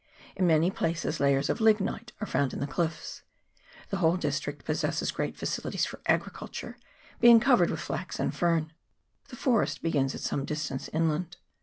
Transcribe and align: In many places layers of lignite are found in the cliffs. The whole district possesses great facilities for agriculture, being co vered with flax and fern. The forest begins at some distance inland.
In 0.35 0.47
many 0.47 0.71
places 0.71 1.19
layers 1.19 1.47
of 1.47 1.61
lignite 1.61 2.11
are 2.19 2.25
found 2.25 2.53
in 2.53 2.59
the 2.59 2.65
cliffs. 2.65 3.21
The 3.89 3.97
whole 3.97 4.17
district 4.17 4.65
possesses 4.65 5.11
great 5.11 5.37
facilities 5.37 5.85
for 5.85 6.01
agriculture, 6.07 6.79
being 7.19 7.39
co 7.39 7.55
vered 7.57 7.69
with 7.69 7.81
flax 7.81 8.19
and 8.19 8.33
fern. 8.35 8.73
The 9.29 9.35
forest 9.35 9.83
begins 9.83 10.15
at 10.15 10.21
some 10.21 10.43
distance 10.43 10.87
inland. 10.91 11.37